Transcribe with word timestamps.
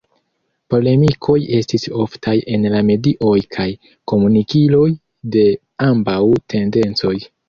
Polemikoj 0.73 1.33
estis 1.57 1.83
oftaj 2.05 2.31
en 2.57 2.65
la 2.75 2.79
medioj 2.87 3.33
kaj 3.55 3.65
komunikiloj 4.13 4.87
de 5.37 5.45
ambaŭ 5.89 6.17
tendencoj. 6.55 7.13